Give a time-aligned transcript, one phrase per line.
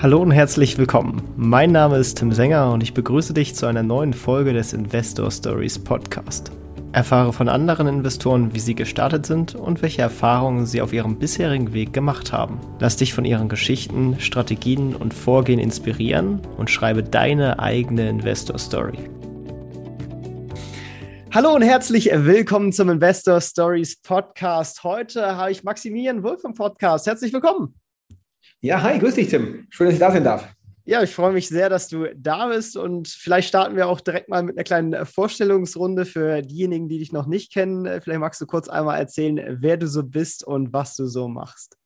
[0.00, 1.22] Hallo und herzlich willkommen.
[1.36, 5.28] Mein Name ist Tim Sänger und ich begrüße dich zu einer neuen Folge des Investor
[5.28, 6.52] Stories Podcast.
[6.92, 11.72] Erfahre von anderen Investoren, wie sie gestartet sind und welche Erfahrungen sie auf ihrem bisherigen
[11.72, 12.60] Weg gemacht haben.
[12.78, 18.98] Lass dich von ihren Geschichten, Strategien und Vorgehen inspirieren und schreibe deine eigene Investor Story.
[21.34, 24.84] Hallo und herzlich willkommen zum Investor Stories Podcast.
[24.84, 27.08] Heute habe ich Maximilian Wolf im Podcast.
[27.08, 27.74] Herzlich willkommen.
[28.60, 29.68] Ja, hi, grüß dich, Tim.
[29.70, 30.48] Schön, dass ich da sein darf.
[30.84, 34.28] Ja, ich freue mich sehr, dass du da bist und vielleicht starten wir auch direkt
[34.28, 38.00] mal mit einer kleinen Vorstellungsrunde für diejenigen, die dich noch nicht kennen.
[38.02, 41.76] Vielleicht magst du kurz einmal erzählen, wer du so bist und was du so machst.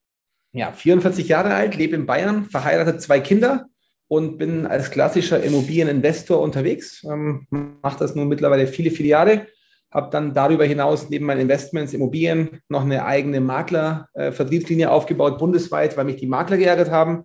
[0.52, 3.66] Ja, 44 Jahre alt, lebe in Bayern, verheiratet, zwei Kinder
[4.08, 7.04] und bin als klassischer Immobilieninvestor unterwegs.
[7.04, 9.46] Ähm, Mache das nun mittlerweile viele, viele Jahre
[9.92, 16.06] habe dann darüber hinaus neben meinen Investments Immobilien noch eine eigene Makler-Vertriebslinie aufgebaut, bundesweit, weil
[16.06, 17.24] mich die Makler geärgert haben.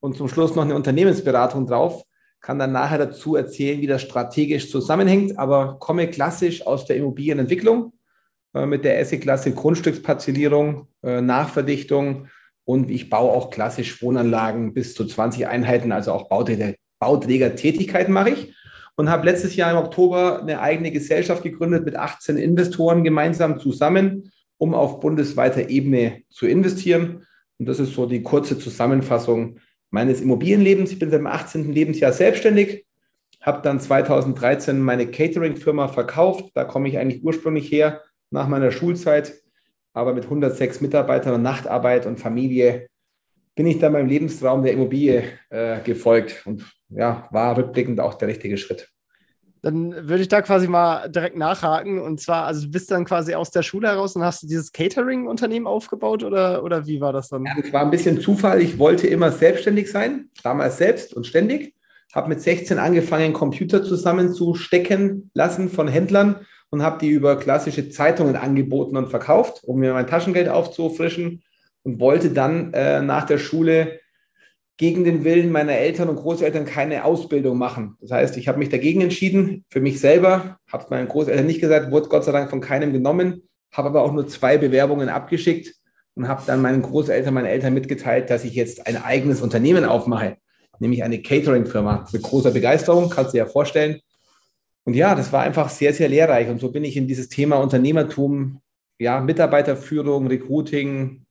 [0.00, 2.04] Und zum Schluss noch eine Unternehmensberatung drauf.
[2.40, 7.92] Kann dann nachher dazu erzählen, wie das strategisch zusammenhängt, aber komme klassisch aus der Immobilienentwicklung
[8.54, 12.28] äh, mit der Esse-Klasse Grundstücksparzellierung, äh, Nachverdichtung
[12.64, 18.30] und ich baue auch klassisch Wohnanlagen bis zu 20 Einheiten, also auch Bauträger, Bauträgertätigkeiten mache
[18.30, 18.54] ich
[18.98, 24.32] und habe letztes Jahr im Oktober eine eigene Gesellschaft gegründet mit 18 Investoren gemeinsam zusammen,
[24.58, 27.24] um auf bundesweiter Ebene zu investieren.
[27.58, 29.60] Und das ist so die kurze Zusammenfassung
[29.90, 30.90] meines Immobilienlebens.
[30.90, 31.72] Ich bin seit dem 18.
[31.72, 32.86] Lebensjahr selbstständig,
[33.40, 36.50] habe dann 2013 meine Catering-Firma verkauft.
[36.54, 39.32] Da komme ich eigentlich ursprünglich her nach meiner Schulzeit,
[39.92, 42.88] aber mit 106 Mitarbeitern und Nachtarbeit und Familie
[43.58, 48.28] bin ich dann meinem Lebenstraum der Immobilie äh, gefolgt und ja, war rückblickend auch der
[48.28, 48.88] richtige Schritt.
[49.62, 52.00] Dann würde ich da quasi mal direkt nachhaken.
[52.00, 54.70] Und zwar, also du bist dann quasi aus der Schule heraus und hast du dieses
[54.70, 57.46] Catering-Unternehmen aufgebaut oder, oder wie war das dann?
[57.46, 58.62] Ja, das war ein bisschen Zufall.
[58.62, 61.74] Ich wollte immer selbstständig sein, damals selbst und ständig.
[62.14, 68.36] Habe mit 16 angefangen, Computer zusammenzustecken lassen von Händlern und habe die über klassische Zeitungen
[68.36, 71.42] angeboten und verkauft, um mir mein Taschengeld aufzufrischen
[71.88, 74.00] und wollte dann äh, nach der Schule
[74.76, 77.96] gegen den Willen meiner Eltern und Großeltern keine Ausbildung machen.
[78.02, 81.62] Das heißt, ich habe mich dagegen entschieden, für mich selber, habe es meinen Großeltern nicht
[81.62, 85.74] gesagt, wurde Gott sei Dank von keinem genommen, habe aber auch nur zwei Bewerbungen abgeschickt
[86.14, 90.36] und habe dann meinen Großeltern, meinen Eltern mitgeteilt, dass ich jetzt ein eigenes Unternehmen aufmache,
[90.80, 94.00] nämlich eine Catering-Firma mit großer Begeisterung, kannst du dir ja vorstellen.
[94.84, 96.50] Und ja, das war einfach sehr, sehr lehrreich.
[96.50, 98.60] Und so bin ich in dieses Thema Unternehmertum,
[98.98, 101.24] ja, Mitarbeiterführung, Recruiting,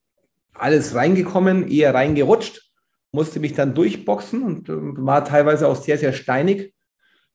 [0.60, 2.68] alles reingekommen, eher reingerutscht
[3.12, 6.74] musste mich dann durchboxen und äh, war teilweise auch sehr, sehr steinig,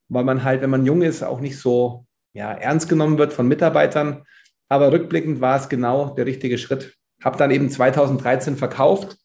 [0.09, 3.49] weil man halt, wenn man jung ist, auch nicht so ja, ernst genommen wird von
[3.49, 4.25] Mitarbeitern.
[4.69, 6.95] Aber rückblickend war es genau der richtige Schritt.
[7.23, 9.19] Habe dann eben 2013 verkauft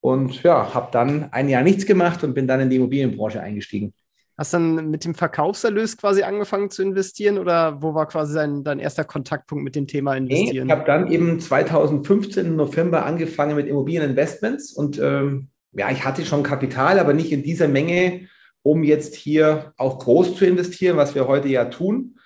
[0.00, 3.94] und ja, habe dann ein Jahr nichts gemacht und bin dann in die Immobilienbranche eingestiegen.
[4.36, 8.64] Hast du dann mit dem Verkaufserlös quasi angefangen zu investieren oder wo war quasi dein,
[8.64, 10.66] dein erster Kontaktpunkt mit dem Thema investieren?
[10.66, 16.04] Nee, ich habe dann eben 2015 im November angefangen mit Immobilieninvestments und ähm, ja, ich
[16.04, 18.28] hatte schon Kapital, aber nicht in dieser Menge,
[18.62, 22.16] um jetzt hier auch groß zu investieren, was wir heute ja tun.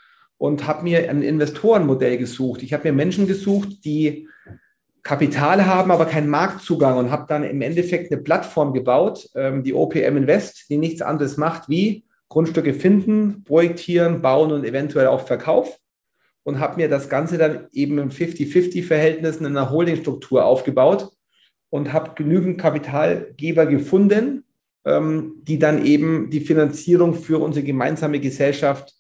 [0.41, 2.63] Und habe mir ein Investorenmodell gesucht.
[2.63, 4.29] Ich habe mir Menschen gesucht, die
[5.03, 9.75] Kapital haben, aber keinen Marktzugang und habe dann im Endeffekt eine Plattform gebaut, ähm, die
[9.75, 15.79] OPM Invest, die nichts anderes macht wie Grundstücke finden, projektieren, bauen und eventuell auch Verkauf.
[16.43, 21.11] Und habe mir das Ganze dann eben im 50-50-Verhältnis in einer Holdingstruktur aufgebaut,
[21.71, 24.45] und habe genügend Kapitalgeber gefunden,
[24.85, 28.95] ähm, die dann eben die Finanzierung für unsere gemeinsame Gesellschaft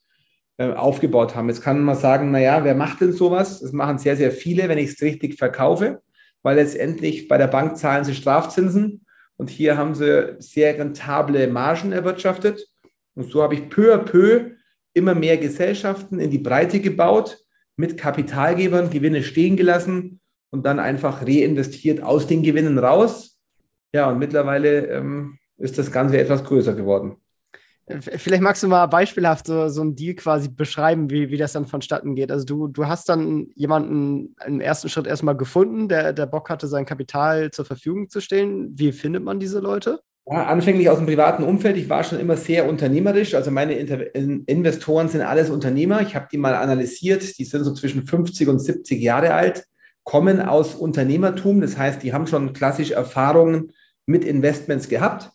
[0.59, 1.49] aufgebaut haben.
[1.49, 3.61] Jetzt kann man sagen, naja, wer macht denn sowas?
[3.61, 6.03] Das machen sehr, sehr viele, wenn ich es richtig verkaufe,
[6.43, 11.93] weil letztendlich bei der Bank zahlen sie Strafzinsen und hier haben sie sehr rentable Margen
[11.93, 12.67] erwirtschaftet.
[13.15, 14.51] Und so habe ich peu à peu
[14.95, 17.39] immer mehr Gesellschaften in die Breite gebaut,
[17.77, 20.21] mit Kapitalgebern Gewinne stehen gelassen
[20.51, 23.39] und dann einfach reinvestiert aus den Gewinnen raus.
[23.93, 27.17] Ja, und mittlerweile ähm, ist das Ganze etwas größer geworden.
[28.01, 31.67] Vielleicht magst du mal beispielhaft so, so einen Deal quasi beschreiben, wie, wie das dann
[31.67, 32.31] vonstatten geht.
[32.31, 36.67] Also du, du hast dann jemanden im ersten Schritt erstmal gefunden, der, der Bock hatte,
[36.67, 38.79] sein Kapital zur Verfügung zu stellen.
[38.79, 40.01] Wie findet man diese Leute?
[40.27, 41.79] Ja, anfänglich aus dem privaten Umfeld.
[41.79, 43.35] Ich war schon immer sehr unternehmerisch.
[43.35, 46.03] Also meine Inter Investoren sind alles Unternehmer.
[46.03, 47.39] Ich habe die mal analysiert.
[47.39, 49.65] Die sind so zwischen 50 und 70 Jahre alt
[50.09, 51.61] kommen aus Unternehmertum.
[51.61, 53.73] Das heißt, die haben schon klassische Erfahrungen
[54.07, 55.31] mit Investments gehabt,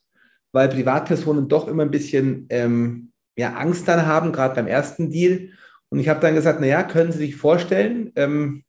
[0.53, 5.49] weil Privatpersonen doch immer ein bisschen ähm, ja, Angst dann haben, gerade beim ersten Deal.
[5.89, 8.63] Und ich habe dann gesagt, naja, können Sie sich vorstellen, ähm,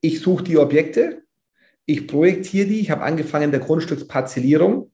[0.00, 1.22] ich suche die Objekte,
[1.84, 4.92] ich projektiere die, ich habe angefangen der Grundstücksparzellierung.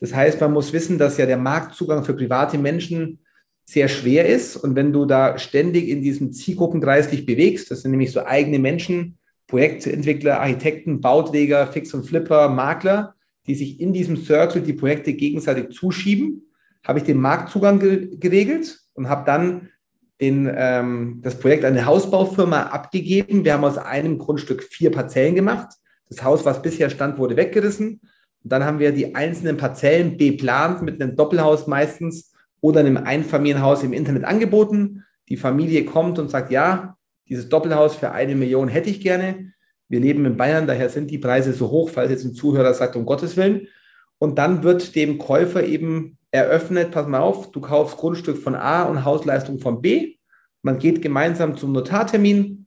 [0.00, 3.20] Das heißt, man muss wissen, dass ja der Marktzugang für private Menschen
[3.64, 4.56] sehr schwer ist.
[4.56, 8.58] Und wenn du da ständig in diesem Zielgruppenkreis dich bewegst, das sind nämlich so eigene
[8.58, 9.18] Menschen,
[9.48, 13.14] Projektentwickler, Architekten, Bauträger, Fix und Flipper, Makler,
[13.48, 16.42] die sich in diesem Circle die Projekte gegenseitig zuschieben,
[16.86, 19.70] habe ich den Marktzugang geregelt und habe dann
[20.20, 23.44] den, ähm, das Projekt an eine Hausbaufirma abgegeben.
[23.44, 25.68] Wir haben aus einem Grundstück vier Parzellen gemacht.
[26.08, 28.00] Das Haus, was bisher stand, wurde weggerissen.
[28.42, 33.82] Und dann haben wir die einzelnen Parzellen beplant mit einem Doppelhaus meistens oder einem Einfamilienhaus
[33.82, 35.04] im Internet angeboten.
[35.28, 36.96] Die Familie kommt und sagt, ja,
[37.28, 39.52] dieses Doppelhaus für eine Million hätte ich gerne.
[39.88, 42.96] Wir leben in Bayern, daher sind die Preise so hoch, falls jetzt ein Zuhörer sagt,
[42.96, 43.68] um Gottes Willen.
[44.18, 48.82] Und dann wird dem Käufer eben eröffnet, pass mal auf, du kaufst Grundstück von A
[48.82, 50.16] und Hausleistung von B.
[50.62, 52.66] Man geht gemeinsam zum Notartermin.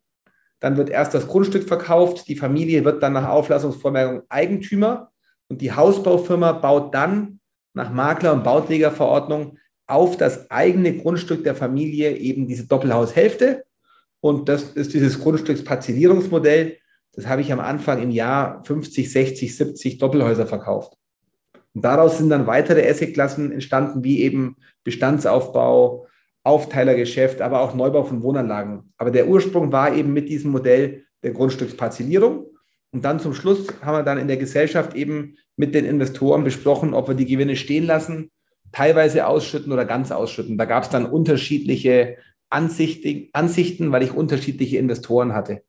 [0.59, 2.27] Dann wird erst das Grundstück verkauft.
[2.27, 5.11] Die Familie wird dann nach Auflassungsvormerkung Eigentümer.
[5.49, 7.39] Und die Hausbaufirma baut dann
[7.73, 9.57] nach Makler- und Bauträgerverordnung
[9.87, 13.65] auf das eigene Grundstück der Familie eben diese Doppelhaushälfte.
[14.21, 16.77] Und das ist dieses Grundstücksparzellierungsmodell.
[17.13, 20.93] Das habe ich am Anfang im Jahr 50, 60, 70 Doppelhäuser verkauft.
[21.73, 26.07] Und daraus sind dann weitere Assetklassen entstanden, wie eben Bestandsaufbau,
[26.43, 28.93] Aufteilergeschäft, aber auch Neubau von Wohnanlagen.
[28.97, 32.47] Aber der Ursprung war eben mit diesem Modell der Grundstücksparzellierung.
[32.91, 36.93] Und dann zum Schluss haben wir dann in der Gesellschaft eben mit den Investoren besprochen,
[36.93, 38.31] ob wir die Gewinne stehen lassen,
[38.71, 40.57] teilweise ausschütten oder ganz ausschütten.
[40.57, 42.17] Da gab es dann unterschiedliche
[42.49, 45.61] Ansichten, Ansichten, weil ich unterschiedliche Investoren hatte.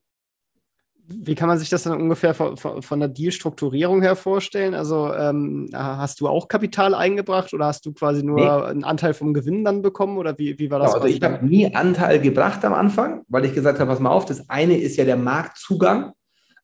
[1.09, 4.75] Wie kann man sich das dann ungefähr von, von der Deal-Strukturierung her vorstellen?
[4.75, 8.49] Also ähm, hast du auch Kapital eingebracht oder hast du quasi nur nee.
[8.49, 10.95] einen Anteil vom Gewinn dann bekommen oder wie, wie war das?
[10.95, 14.27] also ich habe nie Anteil gebracht am Anfang, weil ich gesagt habe, pass mal auf,
[14.27, 16.13] das eine ist ja der Marktzugang.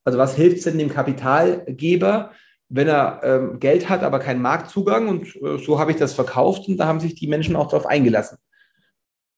[0.05, 2.31] Also was hilft es denn dem Kapitalgeber,
[2.69, 5.09] wenn er ähm, Geld hat, aber keinen Marktzugang?
[5.09, 7.87] Und äh, so habe ich das verkauft und da haben sich die Menschen auch darauf
[7.87, 8.39] eingelassen.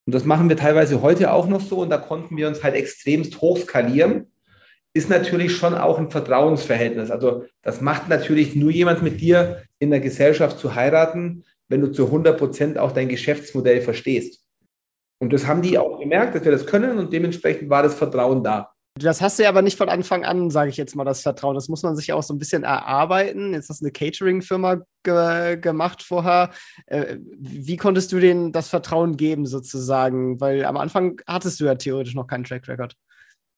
[0.04, 2.74] Und das machen wir teilweise heute auch noch so und da konnten wir uns halt
[2.74, 4.26] extremst hochskalieren
[4.92, 7.10] ist natürlich schon auch ein Vertrauensverhältnis.
[7.10, 11.92] Also das macht natürlich nur jemand mit dir in der Gesellschaft zu heiraten, wenn du
[11.92, 14.44] zu 100 Prozent auch dein Geschäftsmodell verstehst.
[15.18, 18.42] Und das haben die auch gemerkt, dass wir das können und dementsprechend war das Vertrauen
[18.42, 18.72] da.
[18.98, 21.54] Das hast du ja aber nicht von Anfang an, sage ich jetzt mal, das Vertrauen.
[21.54, 23.54] Das muss man sich auch so ein bisschen erarbeiten.
[23.54, 26.50] Jetzt hast du eine Catering-Firma ge gemacht vorher.
[26.86, 30.40] Äh, wie konntest du denen das Vertrauen geben, sozusagen?
[30.40, 32.96] Weil am Anfang hattest du ja theoretisch noch keinen Track Record.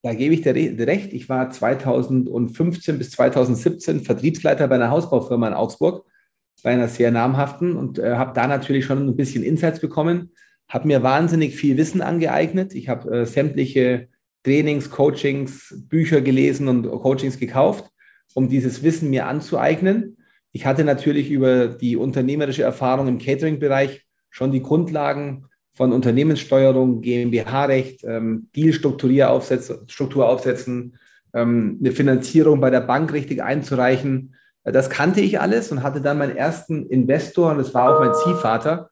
[0.03, 1.13] Da gebe ich dir recht.
[1.13, 6.05] Ich war 2015 bis 2017 Vertriebsleiter bei einer Hausbaufirma in Augsburg,
[6.65, 10.33] bei einer sehr namhaften und äh, habe da natürlich schon ein bisschen Insights bekommen,
[10.69, 12.75] habe mir wahnsinnig viel Wissen angeeignet.
[12.75, 14.09] Ich habe äh, sämtliche
[14.43, 17.89] Trainings, Coachings, Bücher gelesen und Coachings gekauft,
[18.35, 20.17] um dieses Wissen mir anzueignen.
[20.51, 28.05] Ich hatte natürlich über die unternehmerische Erfahrung im Catering-Bereich schon die Grundlagen von Unternehmenssteuerung, GmbH-Recht,
[28.05, 29.29] ähm, Dealstruktur
[30.29, 30.99] aufsetzen,
[31.35, 34.35] ähm, eine Finanzierung bei der Bank richtig einzureichen.
[34.65, 38.01] Äh, das kannte ich alles und hatte dann meinen ersten Investor und das war auch
[38.01, 38.91] mein Ziehvater.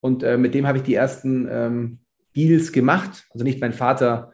[0.00, 1.98] Und äh, mit dem habe ich die ersten ähm,
[2.36, 3.26] Deals gemacht.
[3.30, 4.32] Also nicht mein Vater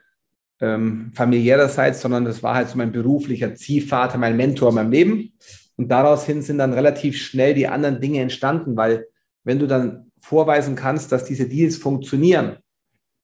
[0.61, 5.33] ähm, familiärerseits, sondern das war halt so mein beruflicher Ziehvater, mein Mentor in meinem Leben.
[5.77, 9.07] Und daraus hin sind dann relativ schnell die anderen Dinge entstanden, weil
[9.45, 12.57] wenn du dann vorweisen kannst, dass diese Deals funktionieren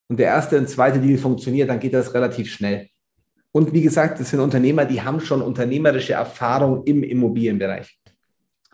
[0.08, 2.88] und der erste und zweite Deal funktioniert, dann geht das relativ schnell.
[3.50, 7.98] Und wie gesagt, das sind Unternehmer, die haben schon unternehmerische Erfahrung im Immobilienbereich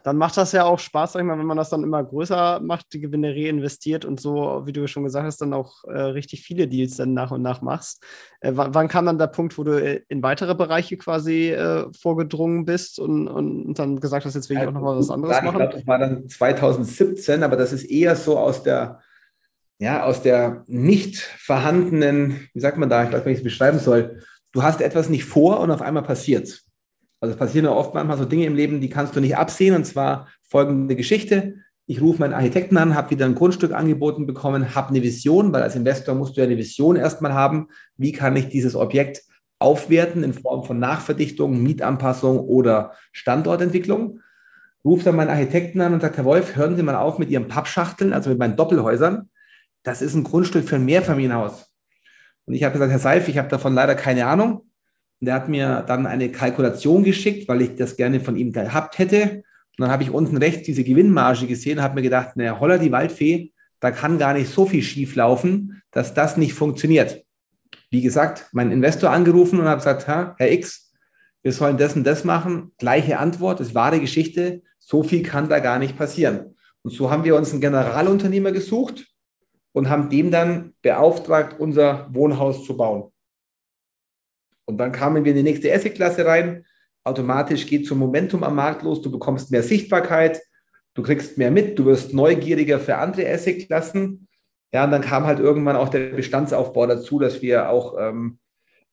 [0.08, 2.60] dann macht das ja auch Spaß, sag ich mal, wenn man das dann immer größer
[2.60, 6.44] macht, die Gewinne reinvestiert und so, wie du schon gesagt hast, dann auch äh, richtig
[6.44, 8.02] viele Deals dann nach und nach machst.
[8.40, 12.64] Äh, wann kam dann der Punkt, wo du äh, in weitere Bereiche quasi äh, vorgedrungen
[12.64, 15.42] bist und, und, und, dann gesagt hast, jetzt will ich auch noch mal was anderes
[15.42, 15.46] machen?
[15.46, 19.00] Ich glaube, das war dann 2017, aber das ist eher so aus der,
[19.78, 23.44] ja, aus der nicht vorhandenen, wie sagt man da, ich weiß nicht, wie ich es
[23.44, 24.22] beschreiben soll.
[24.52, 26.62] Du hast etwas nicht vor und auf einmal passiert.
[27.20, 29.74] Also es passieren ja oft manchmal so Dinge im Leben, die kannst du nicht absehen.
[29.74, 31.56] Und zwar folgende Geschichte.
[31.86, 35.62] Ich rufe meinen Architekten an, habe wieder ein Grundstück angeboten bekommen, habe eine Vision, weil
[35.62, 37.68] als Investor musst du ja eine Vision erstmal haben.
[37.96, 39.22] Wie kann ich dieses Objekt
[39.58, 44.20] aufwerten in Form von Nachverdichtung, Mietanpassung oder Standortentwicklung?
[44.84, 47.48] Rufe dann meinen Architekten an und sagt, Herr Wolf, hören Sie mal auf mit Ihren
[47.48, 49.30] Pappschachteln, also mit meinen Doppelhäusern.
[49.82, 51.70] Das ist ein Grundstück für ein Mehrfamilienhaus.
[52.44, 54.67] Und ich habe gesagt, Herr Seif, ich habe davon leider keine Ahnung.
[55.20, 58.98] Und der hat mir dann eine Kalkulation geschickt, weil ich das gerne von ihm gehabt
[58.98, 59.42] hätte.
[59.78, 62.92] Und dann habe ich unten rechts diese Gewinnmarge gesehen habe mir gedacht, naja, holla die
[62.92, 67.24] Waldfee, da kann gar nicht so viel schief laufen, dass das nicht funktioniert.
[67.90, 70.92] Wie gesagt, meinen Investor angerufen und habe gesagt, Herr X,
[71.42, 72.72] wir sollen das und das machen.
[72.78, 74.62] Gleiche Antwort, das ist wahre Geschichte.
[74.78, 76.56] So viel kann da gar nicht passieren.
[76.82, 79.06] Und so haben wir uns einen Generalunternehmer gesucht
[79.72, 83.12] und haben dem dann beauftragt, unser Wohnhaus zu bauen.
[84.68, 86.66] Und dann kamen wir in die nächste Asset-Klasse rein.
[87.02, 89.00] Automatisch geht zum Momentum am Markt los.
[89.00, 90.42] Du bekommst mehr Sichtbarkeit,
[90.92, 94.28] du kriegst mehr mit, du wirst neugieriger für andere Asset-Klassen.
[94.74, 98.38] Ja, und dann kam halt irgendwann auch der Bestandsaufbau dazu, dass wir auch ähm,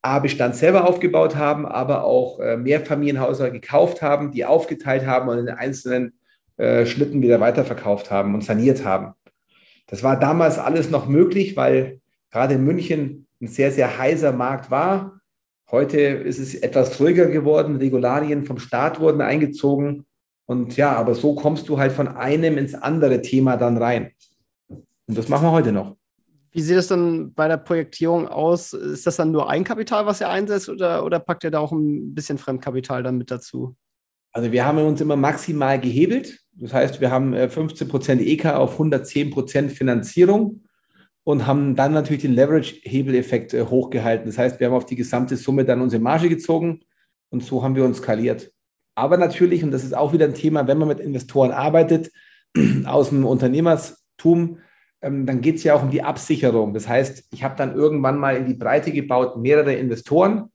[0.02, 5.50] A-Bestand selber aufgebaut haben, aber auch äh, Mehrfamilienhäuser gekauft haben, die aufgeteilt haben und in
[5.50, 6.14] einzelnen
[6.56, 9.14] äh, Schlitten wieder weiterverkauft haben und saniert haben.
[9.88, 12.00] Das war damals alles noch möglich, weil
[12.32, 15.15] gerade in München ein sehr, sehr heißer Markt war.
[15.76, 17.76] Heute ist es etwas ruhiger geworden.
[17.76, 20.06] Regularien vom Staat wurden eingezogen.
[20.46, 24.12] Und ja, aber so kommst du halt von einem ins andere Thema dann rein.
[24.70, 25.98] Und das machen wir heute noch.
[26.54, 28.72] Wie sieht es dann bei der Projektierung aus?
[28.72, 32.16] Ist das dann nur Eigenkapital, was ihr einsetzt, oder, oder packt ihr da auch ein
[32.16, 33.76] bisschen Fremdkapital dann mit dazu?
[34.32, 36.40] Also wir haben uns immer maximal gehebelt.
[36.54, 40.62] Das heißt, wir haben 15% äh, EK auf 110% Finanzierung
[41.26, 44.28] und haben dann natürlich den Leverage-Hebeleffekt äh, hochgehalten.
[44.28, 46.82] Das heißt, wir haben auf die gesamte Summe dann unsere Marge gezogen
[47.30, 48.54] und so haben wir uns skaliert.
[48.96, 52.12] Aber natürlich, und das ist auch wieder ein Thema, wenn man mit Investoren arbeitet,
[52.86, 54.60] aus dem Unternehmertum,
[55.02, 56.74] ähm, dann geht es ja auch um die Absicherung.
[56.76, 60.52] Das heißt, ich habe dann irgendwann mal in die Breite gebaut mehrere Investoren,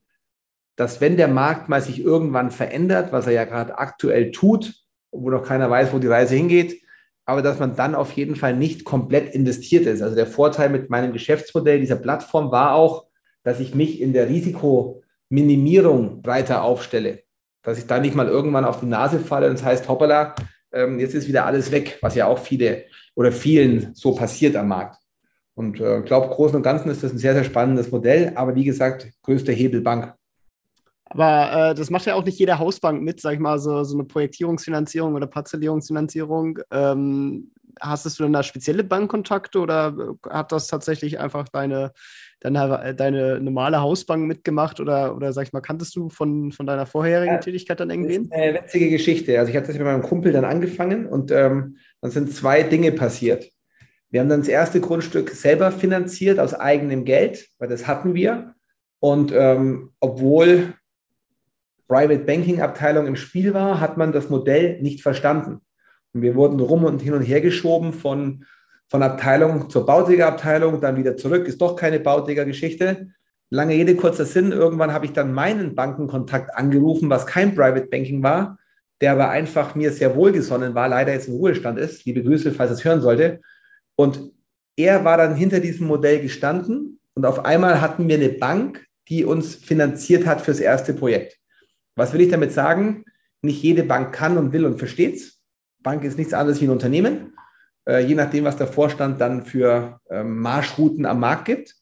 [0.77, 4.75] dass wenn der Markt mal sich irgendwann verändert, was er ja gerade aktuell tut,
[5.11, 6.81] wo noch keiner weiß, wo die Reise hingeht,
[7.25, 10.03] aber dass man dann auf jeden Fall nicht komplett investiert ist.
[10.03, 13.07] Also der Vorteil mit meinem Geschäftsmodell dieser Plattform war auch,
[13.43, 17.23] dass ich mich in der Risikominimierung breiter aufstelle
[17.63, 20.35] dass ich da nicht mal irgendwann auf die Nase falle und es das heißt, hoppala,
[20.73, 22.85] ähm, jetzt ist wieder alles weg, was ja auch viele
[23.15, 24.97] oder vielen so passiert am Markt.
[25.55, 28.55] Und ich äh, glaube, Großen und Ganzen ist das ein sehr, sehr spannendes Modell, aber
[28.55, 30.15] wie gesagt, größte Hebelbank.
[31.11, 33.97] Aber äh, das macht ja auch nicht jede Hausbank mit, sag ich mal, so, so
[33.97, 36.61] eine Projektierungsfinanzierung oder Parzellierungsfinanzierung.
[36.71, 37.51] Ähm,
[37.81, 41.93] hast du denn da spezielle Bankkontakte oder hat das tatsächlich einfach deine,
[42.41, 46.87] deine, deine normale Hausbank mitgemacht oder, oder sag ich mal, kanntest du von, von deiner
[46.87, 48.19] vorherigen ja, Tätigkeit dann irgendwie?
[48.19, 49.39] Das ist eine witzige Geschichte.
[49.39, 52.93] Also ich hatte das mit meinem Kumpel dann angefangen und ähm, dann sind zwei Dinge
[52.93, 53.51] passiert.
[54.11, 58.55] Wir haben dann das erste Grundstück selber finanziert aus eigenem Geld, weil das hatten wir.
[58.99, 60.75] Und ähm, obwohl
[61.91, 65.61] Private Banking Abteilung im Spiel war, hat man das Modell nicht verstanden.
[66.13, 68.45] Und wir wurden rum und hin und her geschoben von,
[68.87, 73.09] von Abteilung zur Bauträgerabteilung, dann wieder zurück, ist doch keine Bauträgergeschichte.
[73.51, 74.53] Lange Rede, kurzer Sinn.
[74.53, 78.61] Irgendwann habe ich dann meinen Bankenkontakt angerufen, was kein Private Banking war,
[79.01, 82.05] der aber einfach mir sehr wohlgesonnen war, leider jetzt im Ruhestand ist.
[82.05, 83.41] Liebe Grüße, falls es hören sollte.
[83.97, 84.31] Und
[84.77, 89.25] er war dann hinter diesem Modell gestanden und auf einmal hatten wir eine Bank, die
[89.25, 91.40] uns finanziert hat fürs erste Projekt.
[92.01, 93.05] Was will ich damit sagen?
[93.43, 95.39] Nicht jede Bank kann und will und versteht es.
[95.83, 97.35] Bank ist nichts anderes wie ein Unternehmen,
[97.87, 101.77] äh, je nachdem, was der Vorstand dann für ähm, Marschrouten am Markt gibt.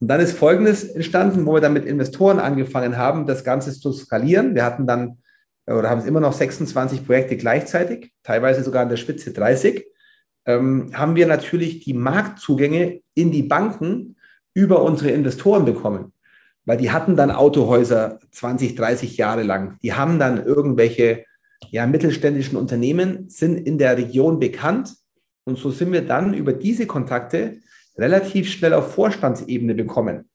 [0.00, 3.90] Und dann ist Folgendes entstanden, wo wir dann mit Investoren angefangen haben, das Ganze zu
[3.94, 4.54] skalieren.
[4.54, 5.22] Wir hatten dann
[5.64, 9.86] äh, oder haben es immer noch 26 Projekte gleichzeitig, teilweise sogar an der Spitze 30.
[10.44, 14.16] Ähm, haben wir natürlich die Marktzugänge in die Banken
[14.52, 16.12] über unsere Investoren bekommen.
[16.66, 19.78] Weil die hatten dann Autohäuser 20, 30 Jahre lang.
[19.82, 21.24] Die haben dann irgendwelche
[21.70, 24.94] ja, mittelständischen Unternehmen sind in der Region bekannt.
[25.44, 27.58] Und so sind wir dann über diese Kontakte
[27.96, 30.28] relativ schnell auf Vorstandsebene bekommen.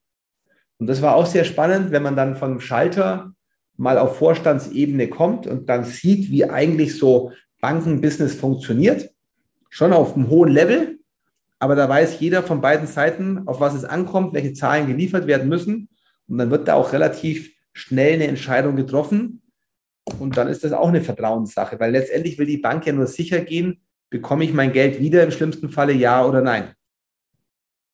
[0.77, 3.33] Und das war auch sehr spannend, wenn man dann vom Schalter
[3.75, 7.31] mal auf Vorstandsebene kommt und dann sieht, wie eigentlich so
[7.61, 9.09] Bankenbusiness funktioniert.
[9.69, 10.99] Schon auf einem hohen Level,
[11.59, 15.49] aber da weiß jeder von beiden Seiten, auf was es ankommt, welche Zahlen geliefert werden
[15.49, 15.89] müssen.
[16.29, 19.41] Und dann wird da auch relativ schnell eine Entscheidung getroffen.
[20.19, 23.41] Und dann ist das auch eine Vertrauenssache, weil letztendlich will die Bank ja nur sicher
[23.41, 26.73] gehen, bekomme ich mein Geld wieder im schlimmsten Falle ja oder nein.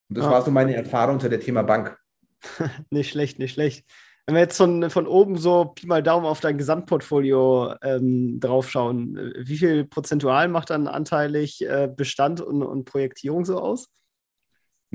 [0.09, 0.31] Und das ah.
[0.31, 1.97] war so meine Erfahrung zu dem Thema Bank.
[2.89, 3.85] nicht schlecht, nicht schlecht.
[4.25, 9.33] Wenn wir jetzt von, von oben so Pi mal Daumen auf dein Gesamtportfolio ähm, draufschauen,
[9.37, 13.89] wie viel prozentual macht dann anteilig äh, Bestand und, und Projektierung so aus?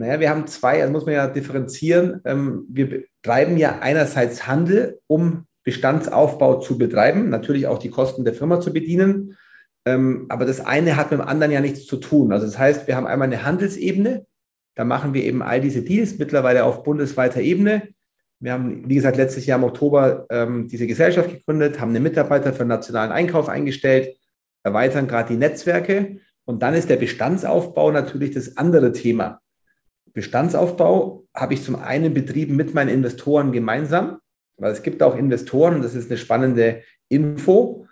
[0.01, 2.23] Naja, wir haben zwei, also muss man ja differenzieren.
[2.25, 8.33] Ähm, wir betreiben ja einerseits Handel, um Bestandsaufbau zu betreiben, natürlich auch die Kosten der
[8.33, 9.37] Firma zu bedienen.
[9.85, 12.33] Ähm, aber das eine hat mit dem anderen ja nichts zu tun.
[12.33, 14.25] Also das heißt, wir haben einmal eine Handelsebene,
[14.75, 17.89] da machen wir eben all diese Deals mittlerweile auf bundesweiter Ebene.
[18.39, 22.55] Wir haben, wie gesagt, letztes Jahr im Oktober ähm, diese Gesellschaft gegründet, haben einen Mitarbeiter
[22.55, 24.17] für nationalen Einkauf eingestellt,
[24.63, 26.21] erweitern gerade die Netzwerke.
[26.47, 29.41] Und dann ist der Bestandsaufbau natürlich das andere Thema.
[30.13, 34.19] Bestandsaufbau habe ich zum einen betrieben mit meinen Investoren gemeinsam
[34.57, 37.87] Weil es gibt auch Investoren, das ist eine spannende Info,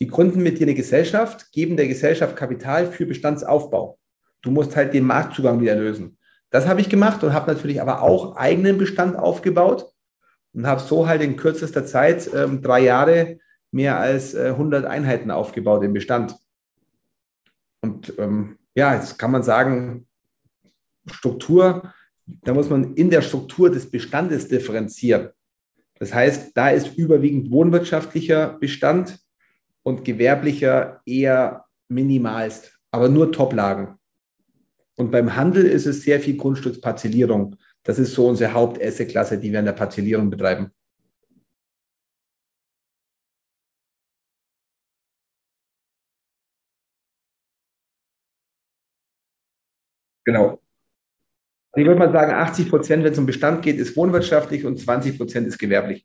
[0.00, 3.98] die gründen mit dir eine Gesellschaft, geben der Gesellschaft Kapital für Bestandsaufbau.
[4.42, 6.18] Du musst halt den Marktzugang wieder lösen.
[6.50, 9.92] Das habe ich gemacht und habe natürlich aber auch eigenen Bestand aufgebaut
[10.54, 13.38] und habe so halt in kürzester Zeit ähm, drei Jahre
[13.70, 16.34] mehr als äh, 100 Einheiten aufgebaut im Bestand.
[17.80, 20.07] Und ähm, ja, jetzt kann man sagen,
[21.12, 21.92] Struktur,
[22.26, 25.30] da muss man in der Struktur des Bestandes differenzieren.
[25.98, 29.18] Das heißt, da ist überwiegend wohnwirtschaftlicher Bestand
[29.82, 33.98] und gewerblicher eher minimalst, aber nur Toplagen.
[34.96, 37.56] Und beim Handel ist es sehr viel Grundstücksparzellierung.
[37.84, 40.72] Das ist so unsere Hauptesse-Klasse, die wir in der Parzellierung betreiben.
[50.24, 50.60] Genau.
[51.78, 55.16] Ich würde mal sagen, 80 Prozent, wenn es um Bestand geht, ist wohnwirtschaftlich und 20
[55.16, 56.04] Prozent ist gewerblich.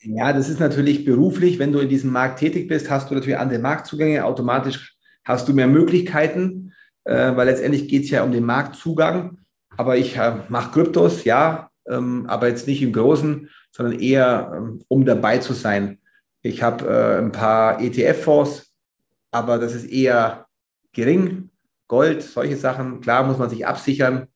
[0.00, 1.58] Ja, das ist natürlich beruflich.
[1.58, 4.24] Wenn du in diesem Markt tätig bist, hast du natürlich andere Marktzugänge.
[4.24, 6.72] Automatisch hast du mehr Möglichkeiten,
[7.04, 9.38] äh, weil letztendlich geht es ja um den Marktzugang.
[9.76, 14.80] Aber ich äh, mache Kryptos, ja, ähm, aber jetzt nicht im Großen, sondern eher, ähm,
[14.88, 15.98] um dabei zu sein.
[16.42, 18.72] Ich habe äh, ein paar ETF-Fonds,
[19.30, 20.46] aber das ist eher
[20.92, 21.50] gering.
[21.88, 24.28] Gold, solche Sachen, klar muss man sich absichern.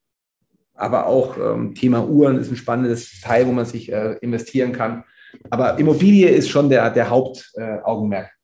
[0.75, 5.05] Aber auch ähm, Thema Uhren ist ein spannendes Teil, wo man sich äh, investieren kann.
[5.51, 8.27] Aber Immobilie ist schon der, der Hauptaugenmerk.
[8.27, 8.43] Äh,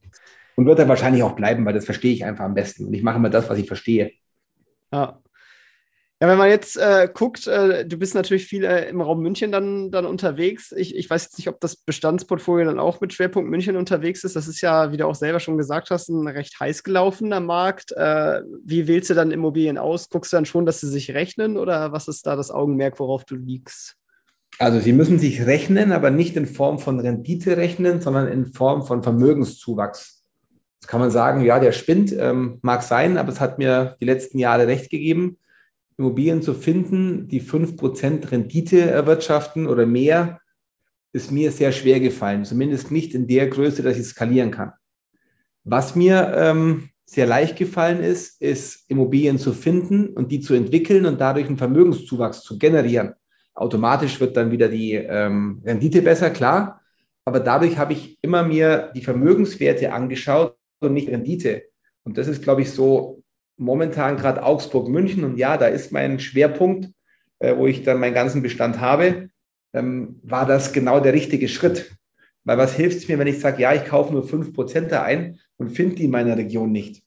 [0.56, 2.86] und wird dann wahrscheinlich auch bleiben, weil das verstehe ich einfach am besten.
[2.86, 4.10] Und ich mache immer das, was ich verstehe.
[4.92, 5.20] Ja.
[6.20, 9.52] Ja, wenn man jetzt äh, guckt, äh, du bist natürlich viel äh, im Raum München
[9.52, 10.72] dann, dann unterwegs.
[10.76, 14.34] Ich, ich weiß jetzt nicht, ob das Bestandsportfolio dann auch mit Schwerpunkt München unterwegs ist.
[14.34, 17.92] Das ist ja, wie du auch selber schon gesagt hast, ein recht heiß gelaufener Markt.
[17.92, 20.08] Äh, wie wählst du dann Immobilien aus?
[20.08, 23.24] Guckst du dann schon, dass sie sich rechnen oder was ist da das Augenmerk, worauf
[23.24, 23.94] du liegst?
[24.58, 28.84] Also sie müssen sich rechnen, aber nicht in Form von Rendite rechnen, sondern in Form
[28.84, 30.24] von Vermögenszuwachs.
[30.80, 34.04] Jetzt kann man sagen, ja, der spinnt, ähm, mag sein, aber es hat mir die
[34.04, 35.38] letzten Jahre recht gegeben,
[35.98, 40.40] Immobilien zu finden, die 5% Rendite erwirtschaften oder mehr,
[41.12, 42.44] ist mir sehr schwer gefallen.
[42.44, 44.72] Zumindest nicht in der Größe, dass ich skalieren kann.
[45.64, 51.04] Was mir ähm, sehr leicht gefallen ist, ist Immobilien zu finden und die zu entwickeln
[51.04, 53.14] und dadurch einen Vermögenszuwachs zu generieren.
[53.54, 56.80] Automatisch wird dann wieder die ähm, Rendite besser, klar.
[57.24, 61.64] Aber dadurch habe ich immer mir die Vermögenswerte angeschaut und nicht Rendite.
[62.04, 63.22] Und das ist, glaube ich, so
[63.58, 65.24] momentan gerade Augsburg, München.
[65.24, 66.90] Und ja, da ist mein Schwerpunkt,
[67.40, 69.30] äh, wo ich dann meinen ganzen Bestand habe.
[69.74, 71.96] Ähm, war das genau der richtige Schritt?
[72.44, 75.38] Weil was hilft es mir, wenn ich sage, ja, ich kaufe nur 5% da ein
[75.58, 77.02] und finde die in meiner Region nicht?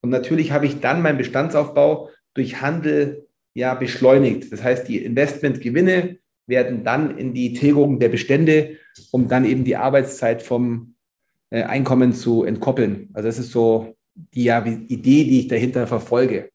[0.00, 4.52] Und natürlich habe ich dann meinen Bestandsaufbau durch Handel ja beschleunigt.
[4.52, 8.78] Das heißt, die Investmentgewinne werden dann in die Tilgung der Bestände,
[9.10, 10.94] um dann eben die Arbeitszeit vom
[11.50, 13.10] äh, Einkommen zu entkoppeln.
[13.12, 13.97] Also das ist so
[14.34, 16.50] die ja, Idee, die ich dahinter verfolge.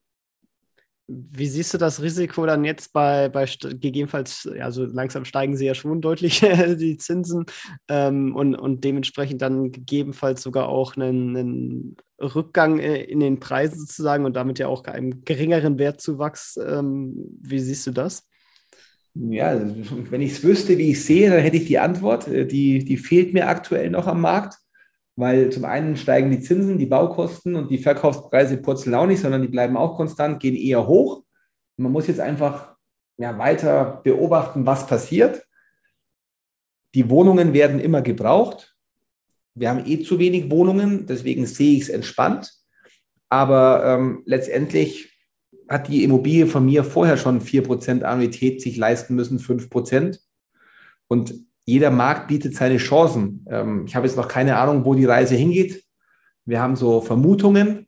[1.08, 5.76] Wie siehst du das Risiko dann jetzt bei, bei gegebenenfalls, also langsam steigen sie ja
[5.76, 6.40] schon deutlich,
[6.80, 7.46] die Zinsen,
[7.90, 13.80] ähm, und, und dementsprechend dann gegebenenfalls sogar auch einen, einen Rückgang äh, in den Preisen
[13.80, 16.58] sozusagen und damit ja auch einem geringeren Wertzuwachs.
[16.66, 18.24] Ähm, wie siehst du das?
[19.16, 19.60] Ja,
[20.10, 22.28] wenn ich es wüsste, wie ich sehe, dann hätte ich die Antwort.
[22.30, 24.58] Äh, die, die fehlt mir aktuell noch am Markt,
[25.16, 29.42] weil zum einen steigen die Zinsen, die Baukosten und die Verkaufspreise purzeln auch nicht, sondern
[29.42, 31.24] die bleiben auch konstant, gehen eher hoch.
[31.78, 32.76] Man muss jetzt einfach
[33.18, 35.46] ja, weiter beobachten, was passiert.
[36.96, 38.76] Die Wohnungen werden immer gebraucht.
[39.56, 42.52] Wir haben eh zu wenig Wohnungen, deswegen sehe ich es entspannt.
[43.30, 45.14] Aber ähm, letztendlich
[45.70, 50.20] hat die Immobilie von mir vorher schon 4% Annuität sich leisten müssen, 5%.
[51.08, 53.46] Und jeder Markt bietet seine Chancen.
[53.50, 55.84] Ähm, ich habe jetzt noch keine Ahnung, wo die Reise hingeht.
[56.46, 57.88] Wir haben so Vermutungen,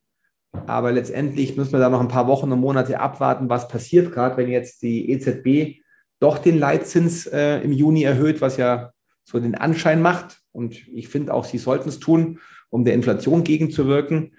[0.65, 4.37] aber letztendlich müssen wir da noch ein paar Wochen und Monate abwarten, was passiert, gerade
[4.37, 5.81] wenn jetzt die EZB
[6.19, 8.91] doch den Leitzins äh, im Juni erhöht, was ja
[9.25, 10.39] so den Anschein macht.
[10.53, 14.35] Und ich finde auch, sie sollten es tun, um der Inflation gegenzuwirken.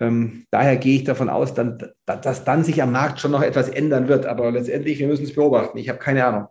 [0.00, 4.08] Ähm, daher gehe ich davon aus, dass dann sich am Markt schon noch etwas ändern
[4.08, 4.26] wird.
[4.26, 5.78] Aber letztendlich, wir müssen es beobachten.
[5.78, 6.48] Ich habe keine Ahnung.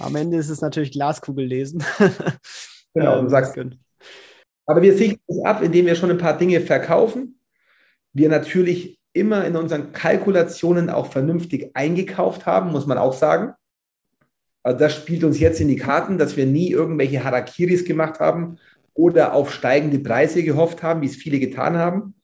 [0.00, 1.84] Am Ende ist es natürlich Glaskugel lesen.
[2.94, 3.56] genau, du sagst.
[4.66, 7.38] Aber wir sichern es ab, indem wir schon ein paar Dinge verkaufen.
[8.12, 13.54] Wir natürlich immer in unseren Kalkulationen auch vernünftig eingekauft haben, muss man auch sagen.
[14.62, 18.58] Also das spielt uns jetzt in die Karten, dass wir nie irgendwelche Harakiris gemacht haben
[18.94, 22.14] oder auf steigende Preise gehofft haben, wie es viele getan haben.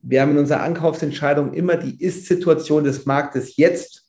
[0.00, 4.04] Wir haben in unserer Ankaufsentscheidung immer die Ist-Situation des Marktes jetzt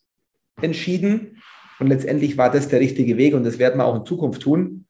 [0.61, 1.36] entschieden.
[1.79, 4.85] Und letztendlich war das der richtige Weg und das werden wir auch in Zukunft tun.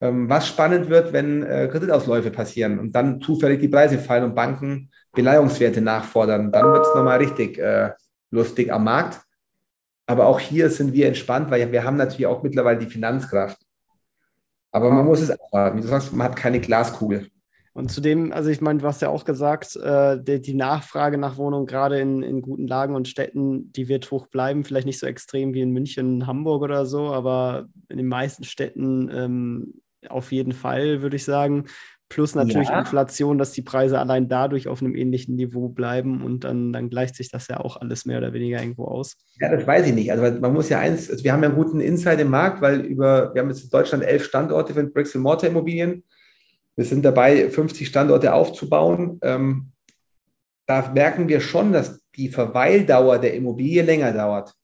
[0.00, 4.34] Ähm, was spannend wird, wenn äh, Kreditausläufe passieren und dann zufällig die Preise fallen und
[4.34, 7.90] Banken Beleihungswerte nachfordern, dann wird es nochmal richtig äh,
[8.30, 9.20] lustig am Markt.
[10.06, 13.58] Aber auch hier sind wir entspannt, weil wir haben natürlich auch mittlerweile die Finanzkraft.
[14.70, 15.78] Aber man muss es abwarten.
[15.78, 17.28] Wie du sagst, man hat keine Glaskugel.
[17.78, 21.36] Und zudem, also ich meine, du hast ja auch gesagt, äh, die, die, Nachfrage nach
[21.36, 24.64] Wohnungen gerade in, in guten Lagen und Städten, die wird hoch bleiben.
[24.64, 29.08] Vielleicht nicht so extrem wie in München, Hamburg oder so, aber in den meisten Städten
[29.14, 29.74] ähm,
[30.08, 31.66] auf jeden Fall, würde ich sagen.
[32.08, 32.80] Plus natürlich ja.
[32.80, 37.14] Inflation, dass die Preise allein dadurch auf einem ähnlichen Niveau bleiben und dann, dann gleicht
[37.14, 39.18] sich das ja auch alles mehr oder weniger irgendwo aus.
[39.38, 40.10] Ja, das weiß ich nicht.
[40.10, 42.80] Also man muss ja eins, also wir haben ja einen guten Insight im Markt, weil
[42.80, 46.02] über, wir haben jetzt in Deutschland elf Standorte für Bricks and Mortar Immobilien.
[46.78, 49.18] Wir sind dabei, 50 Standorte aufzubauen.
[49.22, 49.72] Ähm,
[50.64, 54.54] da merken wir schon, dass die Verweildauer der Immobilie länger dauert.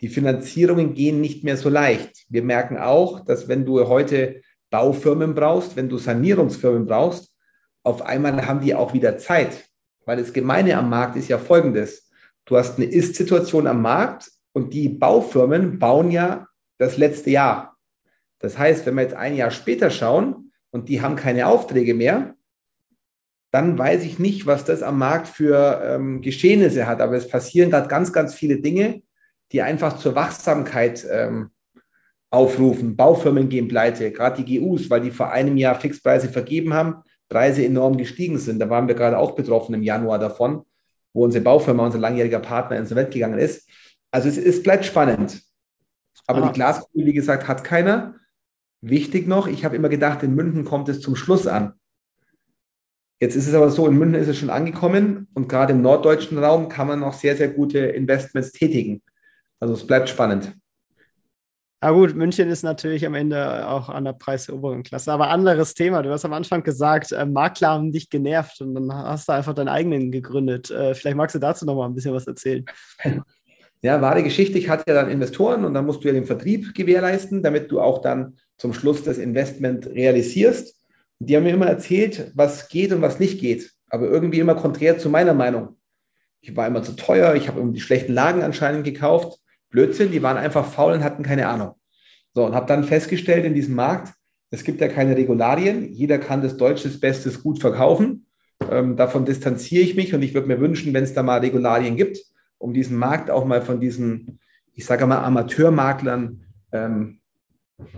[0.00, 2.24] Die Finanzierungen gehen nicht mehr so leicht.
[2.28, 7.34] Wir merken auch, dass wenn du heute Baufirmen brauchst, wenn du Sanierungsfirmen brauchst,
[7.82, 9.68] auf einmal haben die auch wieder Zeit.
[10.04, 12.12] Weil das Gemeine am Markt ist ja folgendes.
[12.44, 16.46] Du hast eine Ist-Situation am Markt und die Baufirmen bauen ja
[16.78, 17.76] das letzte Jahr.
[18.38, 20.45] Das heißt, wenn wir jetzt ein Jahr später schauen
[20.76, 22.34] und die haben keine Aufträge mehr,
[23.50, 27.00] dann weiß ich nicht, was das am Markt für ähm, Geschehnisse hat.
[27.00, 29.02] Aber es passieren gerade ganz, ganz viele Dinge,
[29.52, 31.48] die einfach zur Wachsamkeit ähm,
[32.28, 32.94] aufrufen.
[32.94, 36.96] Baufirmen gehen pleite, gerade die GUs, weil die vor einem Jahr Fixpreise vergeben haben,
[37.30, 38.58] Preise enorm gestiegen sind.
[38.58, 40.66] Da waren wir gerade auch betroffen im Januar davon,
[41.14, 43.66] wo unsere Baufirma, unser langjähriger Partner ins Welt gegangen ist.
[44.10, 45.40] Also es, es bleibt spannend.
[46.26, 46.48] Aber ah.
[46.48, 48.16] die Glaskugel, wie gesagt, hat keiner.
[48.80, 51.72] Wichtig noch, ich habe immer gedacht, in München kommt es zum Schluss an.
[53.20, 56.38] Jetzt ist es aber so, in München ist es schon angekommen und gerade im norddeutschen
[56.38, 59.02] Raum kann man noch sehr, sehr gute Investments tätigen.
[59.58, 60.54] Also es bleibt spannend.
[61.80, 65.12] Aber gut, München ist natürlich am Ende auch an der preisoberen Klasse.
[65.12, 66.02] Aber anderes Thema.
[66.02, 69.54] Du hast am Anfang gesagt, äh, Makler haben dich genervt und dann hast du einfach
[69.54, 70.70] deinen eigenen gegründet.
[70.70, 72.64] Äh, vielleicht magst du dazu noch mal ein bisschen was erzählen.
[73.82, 74.58] Ja, wahre Geschichte.
[74.58, 77.80] Ich hatte ja dann Investoren und dann musst du ja den Vertrieb gewährleisten, damit du
[77.80, 80.76] auch dann zum Schluss das Investment realisierst.
[81.18, 83.70] Die haben mir immer erzählt, was geht und was nicht geht.
[83.88, 85.76] Aber irgendwie immer konträr zu meiner Meinung.
[86.40, 89.38] Ich war immer zu teuer, ich habe die schlechten Lagen anscheinend gekauft.
[89.70, 91.74] Blödsinn, die waren einfach faul und hatten keine Ahnung.
[92.34, 94.12] So, und habe dann festgestellt in diesem Markt,
[94.50, 98.26] es gibt ja keine Regularien, jeder kann das Deutsches Bestes gut verkaufen.
[98.70, 101.96] Ähm, davon distanziere ich mich und ich würde mir wünschen, wenn es da mal Regularien
[101.96, 102.18] gibt,
[102.58, 104.38] um diesen Markt auch mal von diesen,
[104.72, 107.20] ich sage mal, Amateurmaklern ähm,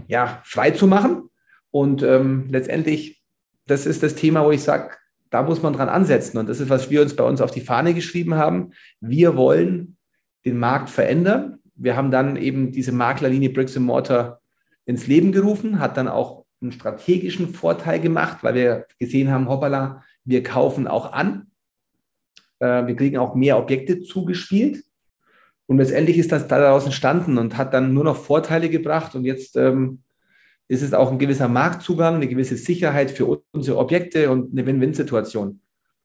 [0.06, 1.30] ja, frei zu machen.
[1.70, 3.22] Und ähm, letztendlich,
[3.66, 4.90] das ist das Thema, wo ich sage,
[5.30, 6.38] da muss man dran ansetzen.
[6.38, 8.72] Und das ist, was wir uns bei uns auf die Fahne geschrieben haben.
[9.00, 9.96] Wir wollen
[10.44, 11.58] den Markt verändern.
[11.74, 14.40] Wir haben dann eben diese Maklerlinie Bricks and Mortar
[14.86, 20.02] ins Leben gerufen, hat dann auch einen strategischen Vorteil gemacht, weil wir gesehen haben, hoppala,
[20.24, 21.48] wir kaufen auch an.
[22.58, 24.82] Äh, wir kriegen auch mehr Objekte zugespielt.
[25.68, 29.14] Und letztendlich ist das daraus entstanden und hat dann nur noch Vorteile gebracht.
[29.14, 30.00] Und jetzt ähm,
[30.66, 35.60] ist es auch ein gewisser Marktzugang, eine gewisse Sicherheit für unsere Objekte und eine Win-Win-Situation.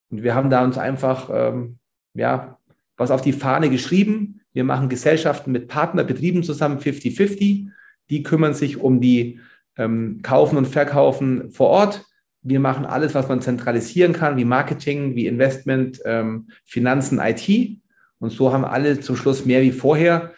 [0.09, 1.77] Und wir haben da uns einfach ähm,
[2.13, 2.59] ja,
[2.97, 4.41] was auf die Fahne geschrieben.
[4.51, 7.69] Wir machen Gesellschaften mit Partnerbetrieben zusammen, 50-50.
[8.09, 9.39] Die kümmern sich um die
[9.77, 12.05] ähm, Kaufen und Verkaufen vor Ort.
[12.41, 17.81] Wir machen alles, was man zentralisieren kann, wie Marketing, wie Investment, ähm, Finanzen, IT.
[18.23, 20.31] Und so haben alle zum Schluss mehr wie vorher.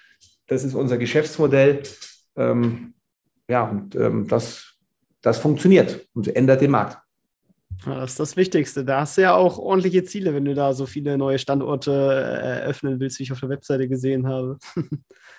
[0.48, 1.84] Das ist unser Geschäftsmodell.
[2.36, 2.96] Ähm,
[3.48, 4.74] ja, und ähm, das,
[5.22, 6.98] das funktioniert und ändert den Markt.
[7.86, 8.84] Das ist das Wichtigste.
[8.84, 12.62] Da hast du ja auch ordentliche Ziele, wenn du da so viele neue Standorte äh,
[12.62, 14.58] eröffnen willst, wie ich auf der Webseite gesehen habe.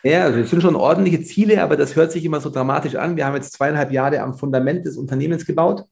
[0.02, 3.16] Ja, also es sind schon ordentliche Ziele, aber das hört sich immer so dramatisch an.
[3.16, 5.84] Wir haben jetzt zweieinhalb Jahre am Fundament des Unternehmens gebaut.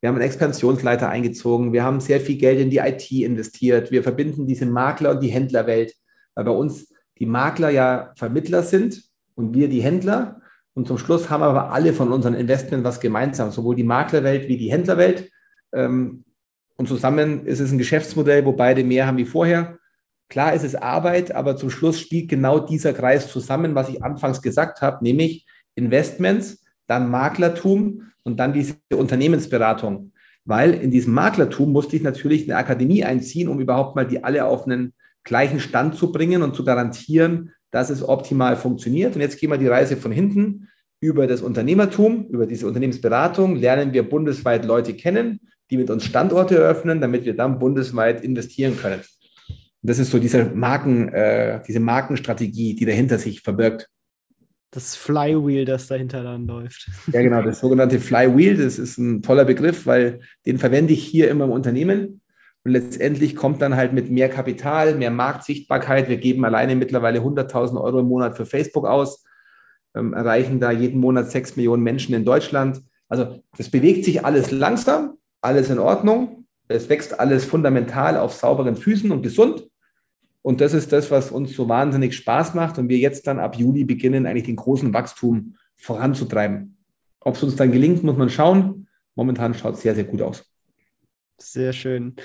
[0.00, 1.72] Wir haben einen Expansionsleiter eingezogen.
[1.72, 3.90] Wir haben sehr viel Geld in die IT investiert.
[3.90, 5.94] Wir verbinden diese Makler- und die Händlerwelt,
[6.34, 9.02] weil bei uns die Makler ja Vermittler sind
[9.34, 10.40] und wir die Händler.
[10.74, 14.56] Und zum Schluss haben aber alle von unseren Investments was gemeinsam, sowohl die Maklerwelt wie
[14.56, 15.30] die Händlerwelt.
[15.72, 16.24] Ähm,
[16.76, 19.78] und zusammen ist es ein Geschäftsmodell, wo beide mehr haben wie vorher.
[20.28, 24.42] Klar ist es Arbeit, aber zum Schluss spielt genau dieser Kreis zusammen, was ich anfangs
[24.42, 30.12] gesagt habe, nämlich Investments, dann Maklertum und dann diese Unternehmensberatung.
[30.44, 34.44] Weil in diesem Maklertum musste ich natürlich eine Akademie einziehen, um überhaupt mal die alle
[34.44, 39.14] auf einen gleichen Stand zu bringen und zu garantieren, dass es optimal funktioniert.
[39.14, 40.68] Und jetzt gehen wir die Reise von hinten
[41.00, 46.56] über das Unternehmertum, über diese Unternehmensberatung, lernen wir bundesweit Leute kennen, die mit uns Standorte
[46.56, 49.00] eröffnen, damit wir dann bundesweit investieren können.
[49.84, 53.88] Und das ist so diese Marken, äh, diese Markenstrategie, die dahinter sich verbirgt.
[54.74, 56.90] Das Flywheel, das dahinter dann läuft.
[57.12, 61.30] Ja, genau, das sogenannte Flywheel, das ist ein toller Begriff, weil den verwende ich hier
[61.30, 62.20] immer im Unternehmen.
[62.64, 66.08] Und letztendlich kommt dann halt mit mehr Kapital, mehr Marktsichtbarkeit.
[66.08, 69.22] Wir geben alleine mittlerweile 100.000 Euro im Monat für Facebook aus,
[69.94, 72.82] ähm, erreichen da jeden Monat sechs Millionen Menschen in Deutschland.
[73.08, 76.46] Also das bewegt sich alles langsam, alles in Ordnung.
[76.66, 79.68] Es wächst alles fundamental auf sauberen Füßen und gesund.
[80.44, 83.56] Und das ist das, was uns so wahnsinnig Spaß macht und wir jetzt dann ab
[83.56, 86.76] Juli beginnen, eigentlich den großen Wachstum voranzutreiben.
[87.20, 88.86] Ob es uns dann gelingt, muss man schauen.
[89.14, 90.44] Momentan schaut es sehr, sehr gut aus.
[91.38, 92.16] Sehr schön.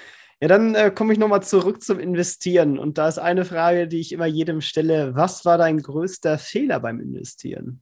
[0.42, 2.78] Ja, dann äh, komme ich nochmal zurück zum Investieren.
[2.78, 5.16] Und da ist eine Frage, die ich immer jedem stelle.
[5.16, 7.82] Was war dein größter Fehler beim Investieren?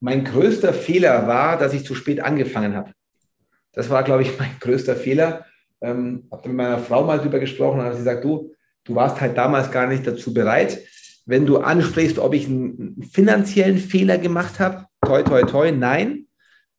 [0.00, 2.90] Mein größter Fehler war, dass ich zu spät angefangen habe.
[3.72, 5.46] Das war, glaube ich, mein größter Fehler.
[5.80, 8.52] Ähm, habe mit meiner Frau mal drüber gesprochen und hat sie gesagt, du,
[8.88, 10.80] du warst halt damals gar nicht dazu bereit.
[11.26, 16.24] Wenn du ansprichst, ob ich einen finanziellen Fehler gemacht habe, toi, toi, toi, nein.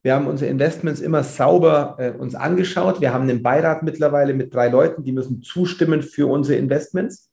[0.01, 2.99] Wir haben unsere Investments immer sauber äh, uns angeschaut.
[2.99, 7.29] Wir haben einen Beirat mittlerweile mit drei Leuten, die müssen zustimmen für unsere Investments.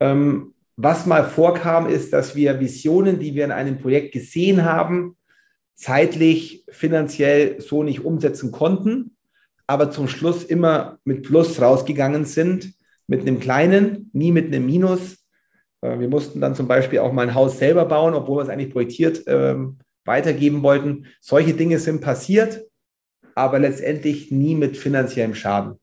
[0.00, 5.16] Ähm, was mal vorkam, ist, dass wir Visionen, die wir in einem Projekt gesehen haben,
[5.74, 9.16] zeitlich, finanziell so nicht umsetzen konnten,
[9.66, 12.77] aber zum Schluss immer mit Plus rausgegangen sind,
[13.08, 15.18] mit einem kleinen, nie mit einem Minus.
[15.80, 18.48] Äh, wir mussten dann zum Beispiel auch mal ein Haus selber bauen, obwohl wir es
[18.48, 21.06] eigentlich projektiert ähm, weitergeben wollten.
[21.20, 22.64] Solche Dinge sind passiert,
[23.34, 25.78] aber letztendlich nie mit finanziellem Schaden.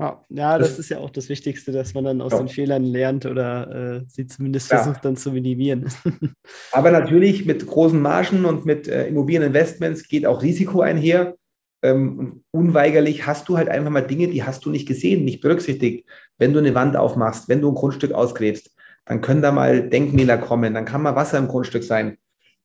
[0.00, 2.38] Ja, das, das, ist ja auch das Wichtigste, dass man dann aus ja.
[2.38, 4.78] den Fehlern lernt oder äh, sie zumindest ja.
[4.78, 5.90] versucht dann zu minimieren.
[6.72, 11.34] Aber natürlich mit großen Margen und mit äh, Immobilieninvestments geht auch Risiko einher.
[11.82, 16.08] Ähm, unweigerlich hast du halt einfach mal Dinge, die hast du nicht gesehen, nicht berücksichtigt.
[16.38, 18.70] Wenn du eine Wand aufmachst, wenn du ein Grundstück ausgräbst,
[19.04, 22.18] dann können da mal Denkmäler kommen, dann kann mal Wasser im Grundstück sein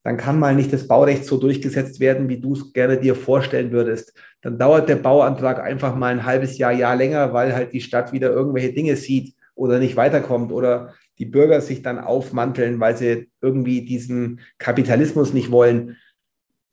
[0.04, 3.72] dann kann mal nicht das Baurecht so durchgesetzt werden, wie du es gerne dir vorstellen
[3.72, 4.12] würdest.
[4.42, 8.12] Dann dauert der Bauantrag einfach mal ein halbes Jahr, Jahr länger, weil halt die Stadt
[8.12, 13.30] wieder irgendwelche Dinge sieht oder nicht weiterkommt oder die Bürger sich dann aufmanteln, weil sie
[13.40, 15.96] irgendwie diesen Kapitalismus nicht wollen.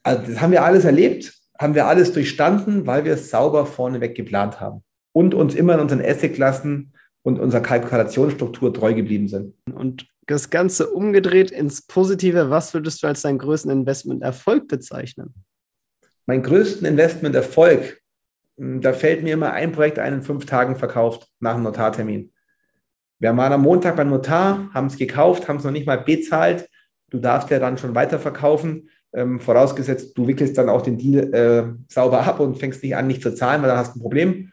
[0.03, 4.13] Also das haben wir alles erlebt, haben wir alles durchstanden, weil wir es sauber vorneweg
[4.13, 4.83] geplant haben
[5.13, 6.93] und uns immer in unseren Assetklassen
[7.23, 9.53] und unserer Kalkulationsstruktur treu geblieben sind.
[9.73, 15.33] Und das Ganze umgedreht ins Positive, was würdest du als deinen größten Investment-Erfolg bezeichnen?
[16.25, 18.01] Mein größten Investment-Erfolg,
[18.57, 22.31] hm, da fällt mir immer ein Projekt ein in fünf Tagen verkauft nach dem Notartermin.
[23.19, 26.67] Wir waren am Montag beim Notar, haben es gekauft, haben es noch nicht mal bezahlt.
[27.09, 31.91] Du darfst ja dann schon weiterverkaufen, ähm, vorausgesetzt, du wickelst dann auch den Deal äh,
[31.91, 34.50] sauber ab und fängst nicht an, nicht zu zahlen, weil dann hast du ein Problem.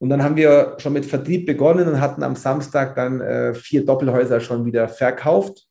[0.00, 3.84] Und dann haben wir schon mit Vertrieb begonnen und hatten am Samstag dann äh, vier
[3.84, 5.66] Doppelhäuser schon wieder verkauft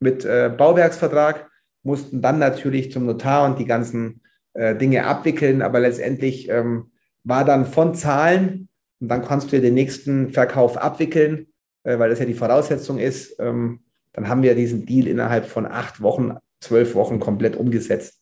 [0.00, 1.48] mit äh, Bauwerksvertrag,
[1.84, 4.20] mussten dann natürlich zum Notar und die ganzen
[4.54, 6.90] äh, Dinge abwickeln, aber letztendlich ähm,
[7.22, 8.68] war dann von Zahlen
[9.00, 11.46] und dann kannst du den nächsten Verkauf abwickeln,
[11.84, 13.38] äh, weil das ja die Voraussetzung ist.
[13.38, 18.20] Ähm, dann haben wir diesen Deal innerhalb von acht Wochen, zwölf Wochen komplett umgesetzt.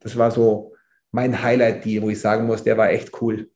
[0.00, 0.74] Das war so
[1.10, 3.50] mein Highlight-Deal, wo ich sagen muss, der war echt cool.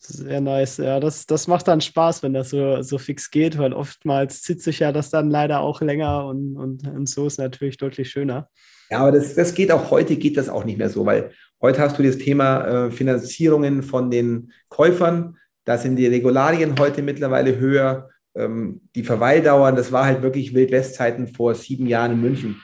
[0.00, 1.00] Sehr nice, ja.
[1.00, 4.78] Das, das macht dann Spaß, wenn das so, so fix geht, weil oftmals zieht sich
[4.78, 8.48] ja das dann leider auch länger und, und, und so ist natürlich deutlich schöner.
[8.90, 11.80] Ja, aber das, das geht auch heute, geht das auch nicht mehr so, weil heute
[11.80, 15.36] hast du das Thema äh, Finanzierungen von den Käufern.
[15.64, 18.08] Da sind die Regularien heute mittlerweile höher.
[18.36, 22.62] Ähm, die Verweildauern, das war halt wirklich Wildwestzeiten vor sieben Jahren in München.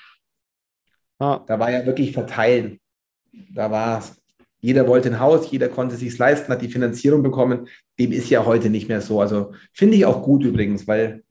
[1.18, 1.40] Ah.
[1.46, 2.80] Da war ja wirklich verteilen.
[3.52, 4.23] Da war es
[4.64, 7.68] jeder wollte ein Haus, jeder konnte sich leisten, hat die Finanzierung bekommen.
[7.98, 9.20] Dem ist ja heute nicht mehr so.
[9.20, 11.22] Also finde ich auch gut übrigens, weil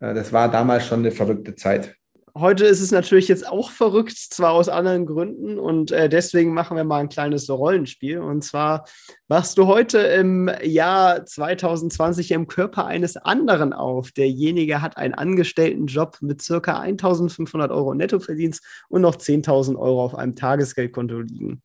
[0.00, 1.94] äh, das war damals schon eine verrückte Zeit.
[2.36, 6.76] Heute ist es natürlich jetzt auch verrückt, zwar aus anderen Gründen, und äh, deswegen machen
[6.76, 8.18] wir mal ein kleines Rollenspiel.
[8.18, 8.84] Und zwar
[9.26, 14.12] wachst du heute im Jahr 2020 im Körper eines anderen auf.
[14.12, 20.36] Derjenige hat einen Angestelltenjob mit circa 1500 Euro Nettoverdienst und noch 10.000 Euro auf einem
[20.36, 21.62] Tagesgeldkonto liegen.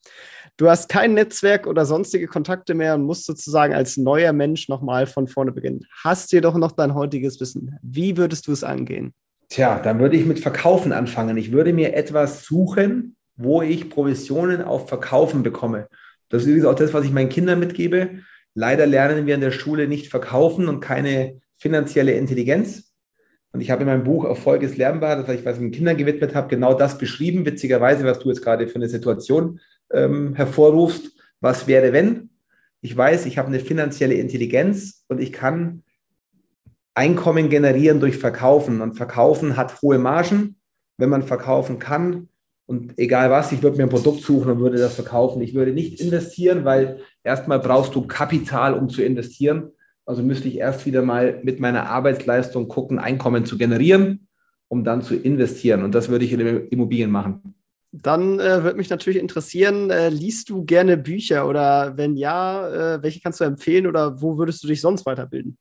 [0.57, 5.05] Du hast kein Netzwerk oder sonstige Kontakte mehr und musst sozusagen als neuer Mensch nochmal
[5.05, 5.85] von vorne beginnen.
[6.03, 7.77] Hast jedoch noch dein heutiges Wissen.
[7.81, 9.13] Wie würdest du es angehen?
[9.49, 11.37] Tja, dann würde ich mit Verkaufen anfangen.
[11.37, 15.87] Ich würde mir etwas suchen, wo ich Provisionen auf Verkaufen bekomme.
[16.29, 18.21] Das ist übrigens auch das, was ich meinen Kindern mitgebe.
[18.53, 22.93] Leider lernen wir in der Schule nicht verkaufen und keine finanzielle Intelligenz.
[23.51, 25.95] Und ich habe in meinem Buch Erfolg ist lernbar, das ich was ich den Kindern
[25.95, 27.45] gewidmet habe, genau das beschrieben.
[27.45, 29.61] Witzigerweise, was du jetzt gerade für eine Situation
[29.93, 32.31] ähm, hervorrufst, was wäre, wenn.
[32.81, 35.83] Ich weiß, ich habe eine finanzielle Intelligenz und ich kann
[36.95, 38.81] Einkommen generieren durch Verkaufen.
[38.81, 40.55] Und Verkaufen hat hohe Margen.
[40.97, 42.29] Wenn man verkaufen kann,
[42.67, 45.41] und egal was, ich würde mir ein Produkt suchen und würde das verkaufen.
[45.41, 49.71] Ich würde nicht investieren, weil erstmal brauchst du Kapital, um zu investieren.
[50.05, 54.27] Also müsste ich erst wieder mal mit meiner Arbeitsleistung gucken, Einkommen zu generieren,
[54.67, 55.83] um dann zu investieren.
[55.83, 57.55] Und das würde ich in Immobilien machen.
[57.91, 63.03] Dann äh, würde mich natürlich interessieren, äh, liest du gerne Bücher oder wenn ja, äh,
[63.03, 65.57] welche kannst du empfehlen oder wo würdest du dich sonst weiterbilden?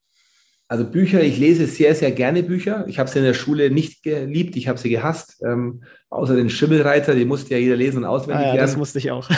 [0.67, 2.87] Also Bücher, ich lese sehr, sehr gerne Bücher.
[2.89, 5.43] Ich habe sie in der Schule nicht geliebt, ich habe sie gehasst.
[5.45, 8.99] Ähm, außer den Schimmelreiter, die musste ja jeder lesen und auswendig ah, ja, Das musste
[8.99, 9.29] ich auch.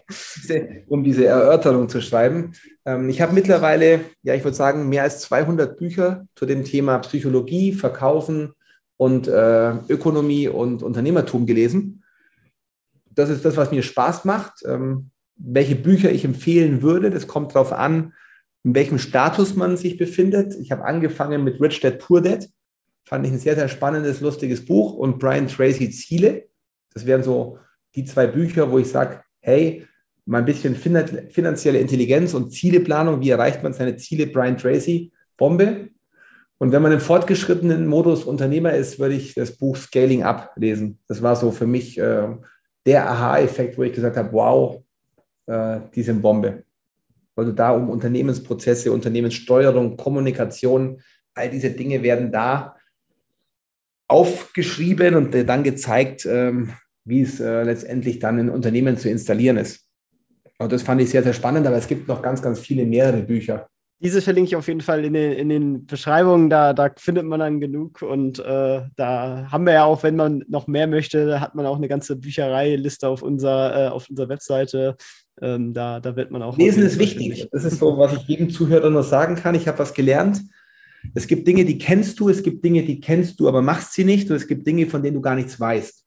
[0.88, 2.52] um diese Erörterung zu schreiben.
[2.86, 6.98] Ähm, ich habe mittlerweile, ja, ich würde sagen, mehr als 200 Bücher zu dem Thema
[7.00, 8.52] Psychologie, Verkaufen
[8.96, 12.02] und äh, Ökonomie und Unternehmertum gelesen.
[13.10, 14.62] Das ist das, was mir Spaß macht.
[14.66, 18.14] Ähm, welche Bücher ich empfehlen würde, das kommt darauf an,
[18.66, 20.56] in welchem Status man sich befindet.
[20.60, 22.48] Ich habe angefangen mit Rich Dad Poor Dad.
[23.04, 24.94] Fand ich ein sehr, sehr spannendes, lustiges Buch.
[24.94, 26.48] Und Brian Tracy Ziele.
[26.92, 27.58] Das wären so
[27.94, 29.86] die zwei Bücher, wo ich sage, hey,
[30.24, 33.20] mal ein bisschen finanzielle Intelligenz und Zieleplanung.
[33.20, 34.26] Wie erreicht man seine Ziele?
[34.26, 35.90] Brian Tracy, Bombe.
[36.58, 40.98] Und wenn man im fortgeschrittenen Modus Unternehmer ist, würde ich das Buch Scaling Up lesen.
[41.06, 42.34] Das war so für mich äh,
[42.84, 44.82] der Aha-Effekt, wo ich gesagt habe, wow,
[45.46, 46.64] äh, die sind Bombe
[47.36, 51.00] weil du da um Unternehmensprozesse, Unternehmenssteuerung, Kommunikation,
[51.34, 52.76] all diese Dinge werden da
[54.08, 56.72] aufgeschrieben und dann gezeigt, ähm,
[57.04, 59.84] wie es äh, letztendlich dann in Unternehmen zu installieren ist.
[60.58, 63.22] Und das fand ich sehr, sehr spannend, aber es gibt noch ganz, ganz viele mehrere
[63.22, 63.68] Bücher.
[63.98, 67.40] Diese verlinke ich auf jeden Fall in den, in den Beschreibungen, da, da findet man
[67.40, 68.02] dann genug.
[68.02, 71.76] Und äh, da haben wir ja auch, wenn man noch mehr möchte, hat man auch
[71.76, 74.96] eine ganze Büchereiliste auf, unser, äh, auf unserer Webseite.
[75.42, 76.56] Ähm, da, da wird man auch.
[76.56, 77.48] Lesen ist wichtig.
[77.52, 79.54] Das ist so, was ich jedem Zuhörer nur sagen kann.
[79.54, 80.40] Ich habe was gelernt.
[81.14, 84.04] Es gibt Dinge, die kennst du, es gibt Dinge, die kennst du, aber machst sie
[84.04, 84.30] nicht.
[84.30, 86.04] Und es gibt Dinge, von denen du gar nichts weißt.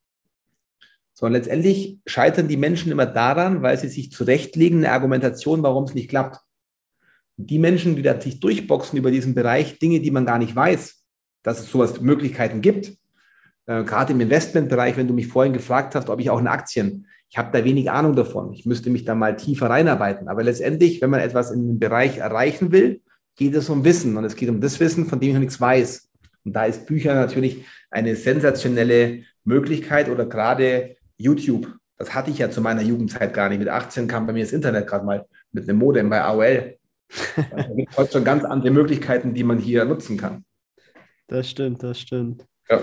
[1.14, 5.84] So, und letztendlich scheitern die Menschen immer daran, weil sie sich zurechtlegen, eine Argumentation, warum
[5.84, 6.40] es nicht klappt.
[7.36, 11.02] die Menschen, die da sich durchboxen über diesen Bereich, Dinge, die man gar nicht weiß,
[11.42, 12.92] dass es sowas Möglichkeiten gibt,
[13.66, 17.06] äh, gerade im Investmentbereich, wenn du mich vorhin gefragt hast, ob ich auch in Aktien,
[17.30, 18.52] ich habe da wenig Ahnung davon.
[18.52, 20.26] Ich müsste mich da mal tiefer reinarbeiten.
[20.26, 23.02] Aber letztendlich, wenn man etwas in einem Bereich erreichen will,
[23.36, 25.60] geht es um Wissen und es geht um das Wissen, von dem ich noch nichts
[25.60, 26.10] weiß.
[26.44, 31.68] Und da ist Bücher natürlich eine sensationelle Möglichkeit oder gerade YouTube.
[31.98, 33.60] Das hatte ich ja zu meiner Jugendzeit gar nicht.
[33.60, 36.76] Mit 18 kam bei mir das Internet gerade mal mit einem Modem bei AOL.
[37.50, 40.44] Da gibt es heute schon ganz andere Möglichkeiten, die man hier nutzen kann.
[41.26, 42.44] Das stimmt, das stimmt.
[42.68, 42.80] Ja.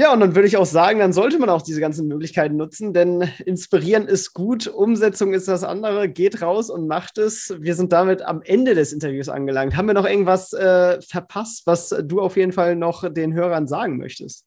[0.00, 2.92] Ja, und dann würde ich auch sagen, dann sollte man auch diese ganzen Möglichkeiten nutzen,
[2.92, 6.08] denn inspirieren ist gut, Umsetzung ist das andere.
[6.08, 7.52] Geht raus und macht es.
[7.58, 9.76] Wir sind damit am Ende des Interviews angelangt.
[9.76, 13.96] Haben wir noch irgendwas äh, verpasst, was du auf jeden Fall noch den Hörern sagen
[13.96, 14.44] möchtest?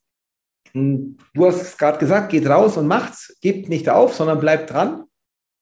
[0.72, 3.36] Hm, du hast es gerade gesagt, geht raus und macht's.
[3.42, 5.04] Gebt nicht auf, sondern bleibt dran.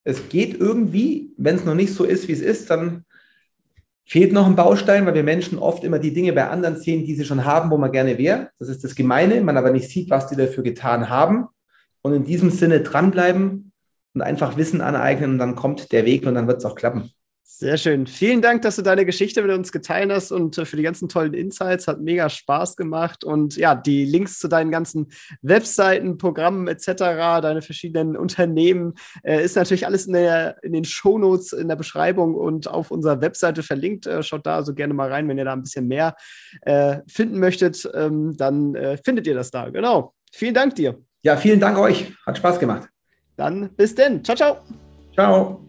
[0.04, 1.34] Es geht irgendwie.
[1.36, 3.06] Wenn es noch nicht so ist, wie es ist, dann
[4.10, 7.14] fehlt noch ein Baustein, weil wir Menschen oft immer die Dinge bei anderen sehen, die
[7.14, 8.50] sie schon haben, wo man gerne wäre.
[8.58, 11.46] Das ist das Gemeine, man aber nicht sieht, was die dafür getan haben.
[12.02, 13.72] Und in diesem Sinne dranbleiben
[14.16, 17.12] und einfach Wissen aneignen und dann kommt der Weg und dann wird es auch klappen.
[17.52, 18.06] Sehr schön.
[18.06, 21.10] Vielen Dank, dass du deine Geschichte mit uns geteilt hast und äh, für die ganzen
[21.10, 21.88] tollen Insights.
[21.88, 23.24] Hat mega Spaß gemacht.
[23.24, 25.08] Und ja, die Links zu deinen ganzen
[25.42, 26.94] Webseiten, Programmen etc.,
[27.42, 32.36] deine verschiedenen Unternehmen, äh, ist natürlich alles in, der, in den Shownotes in der Beschreibung
[32.36, 34.06] und auf unserer Webseite verlinkt.
[34.06, 36.16] Äh, schaut da also gerne mal rein, wenn ihr da ein bisschen mehr
[36.62, 37.90] äh, finden möchtet.
[37.96, 39.70] Ähm, dann äh, findet ihr das da.
[39.70, 40.14] Genau.
[40.32, 41.02] Vielen Dank dir.
[41.24, 42.14] Ja, vielen Dank euch.
[42.28, 42.88] Hat Spaß gemacht.
[43.36, 44.24] Dann bis denn.
[44.24, 44.58] Ciao, ciao.
[45.16, 45.69] Ciao.